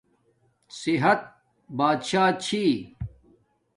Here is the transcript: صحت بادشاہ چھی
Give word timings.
صحت 0.79 1.21
بادشاہ 1.77 2.27
چھی 2.43 2.63